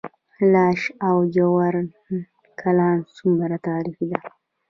لاش 0.53 0.81
او 1.07 1.15
جوین 1.35 1.87
کلا 2.59 2.91
څومره 3.17 3.57
تاریخي 3.67 4.05
ده؟ 4.11 4.19